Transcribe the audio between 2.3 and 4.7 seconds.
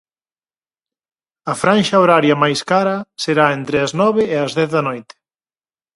máis cara será entre as nove e as dez